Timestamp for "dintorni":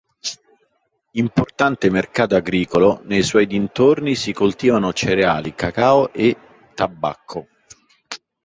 3.45-4.15